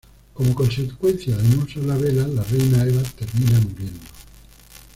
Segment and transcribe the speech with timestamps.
[0.33, 4.01] Como consecuencia de no usar la vela, la reina Eva termina muriendo.